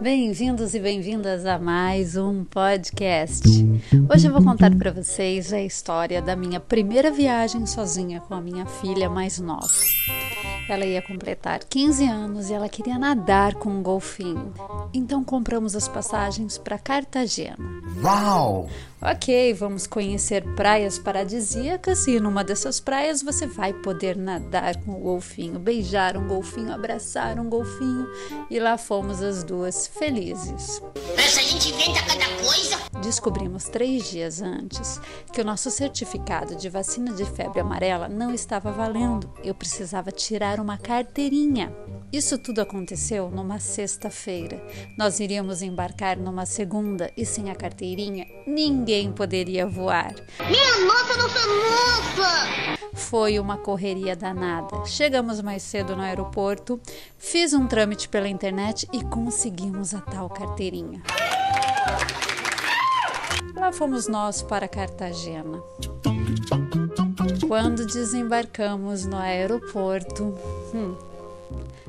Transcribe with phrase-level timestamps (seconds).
[0.00, 3.48] Bem-vindos e bem-vindas a mais um podcast.
[4.12, 8.40] Hoje eu vou contar para vocês a história da minha primeira viagem sozinha com a
[8.40, 9.68] minha filha mais nova.
[10.68, 14.52] Ela ia completar 15 anos e ela queria nadar com um golfinho.
[14.92, 17.56] Então compramos as passagens para Cartagena.
[18.02, 18.68] Uau!
[19.02, 25.00] Ok, vamos conhecer praias paradisíacas e numa dessas praias você vai poder nadar com o
[25.00, 28.08] golfinho, beijar um golfinho, abraçar um golfinho
[28.50, 30.80] e lá fomos as duas felizes.
[31.18, 32.78] Essa gente inventa cada coisa.
[33.02, 34.98] Descobrimos três dias antes
[35.30, 39.30] que o nosso certificado de vacina de febre amarela não estava valendo.
[39.44, 40.23] Eu precisava tirar
[40.58, 41.70] uma carteirinha.
[42.10, 44.64] Isso tudo aconteceu numa sexta-feira.
[44.96, 50.14] Nós iríamos embarcar numa segunda e sem a carteirinha ninguém poderia voar.
[50.48, 52.78] Minha nossa, nossa, nossa!
[52.94, 54.86] Foi uma correria danada.
[54.86, 56.80] Chegamos mais cedo no aeroporto,
[57.18, 61.02] fiz um trâmite pela internet e conseguimos a tal carteirinha.
[63.54, 65.62] Lá fomos nós para Cartagena.
[67.46, 70.34] Quando desembarcamos no aeroporto,
[70.74, 70.96] hum,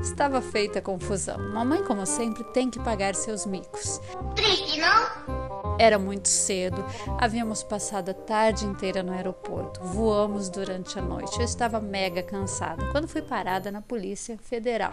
[0.00, 1.38] estava feita confusão.
[1.52, 4.00] Mamãe, como sempre, tem que pagar seus micos.
[4.36, 5.76] Triste, não?
[5.78, 6.84] Era muito cedo,
[7.18, 11.38] havíamos passado a tarde inteira no aeroporto, voamos durante a noite.
[11.38, 14.92] Eu estava mega cansada quando fui parada na Polícia Federal.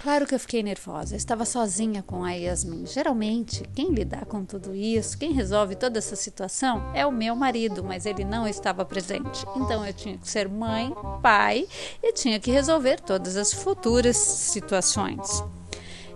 [0.00, 2.86] Claro que eu fiquei nervosa, eu estava sozinha com a Yasmin.
[2.86, 7.82] Geralmente, quem lidar com tudo isso, quem resolve toda essa situação é o meu marido,
[7.82, 9.44] mas ele não estava presente.
[9.56, 11.66] Então eu tinha que ser mãe, pai
[12.02, 15.42] e tinha que resolver todas as futuras situações.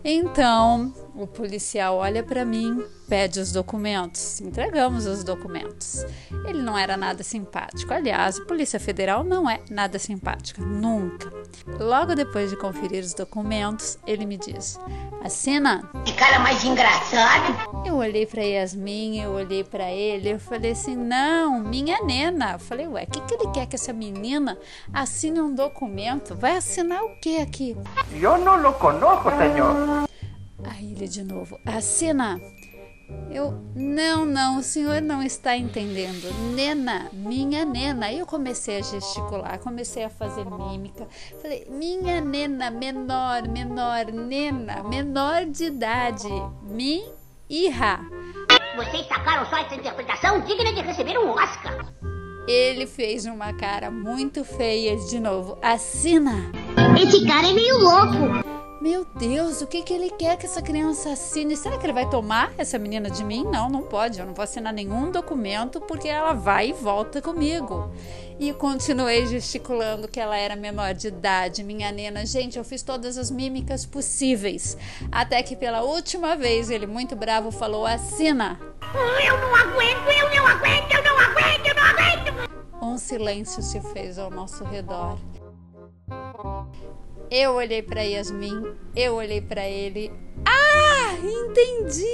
[0.04, 6.04] Então, o policial olha para mim, pede os documentos, entregamos os documentos.
[6.46, 7.92] Ele não era nada simpático.
[7.92, 11.41] Aliás, a Polícia Federal não é nada simpática, nunca.
[11.78, 14.78] Logo depois de conferir os documentos, ele me diz:
[15.24, 15.88] Assina.
[16.04, 17.86] Que cara mais engraçado.
[17.86, 22.52] Eu olhei para Yasmin, eu olhei para ele, eu falei assim: não, minha nena.
[22.52, 24.58] Eu falei: ué, o que, que ele quer que essa menina
[24.92, 26.34] assine um documento?
[26.34, 27.76] Vai assinar o que aqui?
[28.12, 30.08] Eu não lo conozco, senhor.
[30.64, 32.40] Aí ele de novo: assina.
[33.32, 36.30] Eu, não, não, o senhor não está entendendo.
[36.54, 38.06] Nena, minha nena.
[38.06, 41.08] Aí eu comecei a gesticular, comecei a fazer mímica.
[41.40, 46.28] Falei, minha nena, menor, menor, nena, menor de idade.
[46.62, 47.02] Mi,
[47.48, 48.00] irra.
[48.76, 51.90] Vocês sacaram só essa interpretação digna de receber um Oscar.
[52.46, 55.56] Ele fez uma cara muito feia de novo.
[55.62, 56.52] Assina.
[57.00, 58.61] Esse cara é meio louco.
[58.82, 61.56] Meu Deus, o que, que ele quer que essa criança assine?
[61.56, 63.44] Será que ele vai tomar essa menina de mim?
[63.44, 64.18] Não, não pode.
[64.18, 67.94] Eu não vou assinar nenhum documento porque ela vai e volta comigo.
[68.40, 72.26] E continuei gesticulando que ela era menor de idade, minha nena.
[72.26, 74.76] Gente, eu fiz todas as mímicas possíveis.
[75.12, 78.58] Até que pela última vez ele, muito bravo, falou: assina.
[79.24, 82.82] Eu não aguento, eu não aguento, eu não aguento, eu não aguento.
[82.82, 85.20] Um silêncio se fez ao nosso redor.
[87.34, 90.12] Eu olhei para Yasmin, eu olhei para ele.
[90.44, 92.04] Ah, entendi.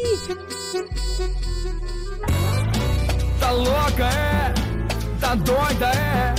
[3.40, 4.54] Tá louca, é?
[5.20, 6.34] Tá doida, é?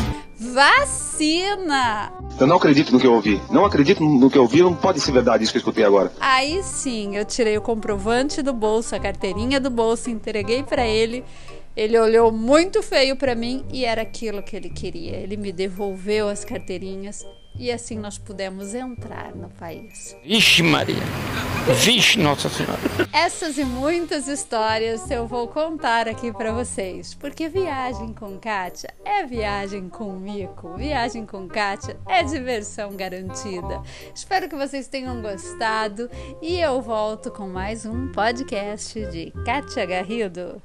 [0.54, 2.14] Vacina.
[2.40, 3.42] Eu não acredito no que eu ouvi.
[3.52, 4.62] Não acredito no que eu ouvi.
[4.62, 6.14] Não pode ser verdade isso que eu escutei agora.
[6.22, 11.26] Aí sim, eu tirei o comprovante do bolso, a carteirinha do bolso, entreguei para ele.
[11.76, 15.18] Ele olhou muito feio para mim e era aquilo que ele queria.
[15.18, 17.26] Ele me devolveu as carteirinhas
[17.60, 20.16] e assim nós pudemos entrar no país.
[20.24, 20.96] Ixi, Maria.
[21.84, 22.80] Vixe, Nossa Senhora.
[23.12, 29.26] Essas e muitas histórias eu vou contar aqui para vocês, porque viagem com Kátia é
[29.26, 33.84] viagem com Mico, viagem com Kátia é diversão garantida.
[34.16, 36.10] Espero que vocês tenham gostado
[36.42, 40.62] e eu volto com mais um podcast de Kátia Garrido.